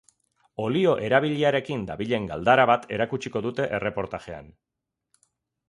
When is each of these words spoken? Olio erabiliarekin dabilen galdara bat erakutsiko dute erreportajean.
Olio 0.61 0.93
erabiliarekin 1.09 1.83
dabilen 1.91 2.25
galdara 2.33 2.67
bat 2.71 2.89
erakutsiko 2.97 3.45
dute 3.49 3.71
erreportajean. 3.81 4.51